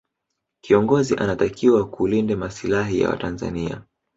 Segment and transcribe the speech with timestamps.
[0.63, 3.81] kiongozi anatakiwa kulinde masilahi ya watanzania